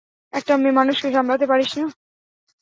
[0.33, 1.85] একটা মেয়ে মানুষকে সামলাতে পারিস না?